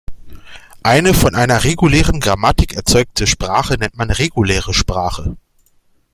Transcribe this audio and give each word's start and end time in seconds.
Eine 0.81 1.13
von 1.13 1.35
einer 1.35 1.63
regulären 1.63 2.19
Grammatik 2.19 2.73
erzeugte 2.73 3.27
Sprache 3.27 3.75
nennt 3.75 3.95
man 3.97 4.09
reguläre 4.09 4.73
Sprache. 4.73 5.37